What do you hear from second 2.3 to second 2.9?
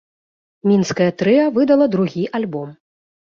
альбом.